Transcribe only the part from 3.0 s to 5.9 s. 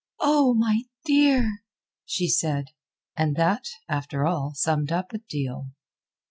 and that, after all, summed up a deal.